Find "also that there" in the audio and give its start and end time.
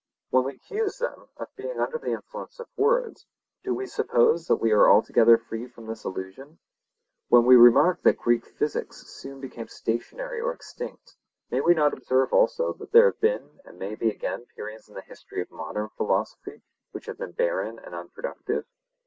12.33-13.05